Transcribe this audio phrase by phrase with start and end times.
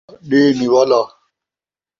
[0.09, 1.01] آلا ݙے نِوالا